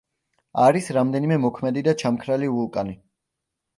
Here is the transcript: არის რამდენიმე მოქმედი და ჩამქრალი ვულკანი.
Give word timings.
არის 0.61 0.87
რამდენიმე 0.97 1.37
მოქმედი 1.45 1.85
და 1.91 1.95
ჩამქრალი 2.05 2.53
ვულკანი. 2.57 2.97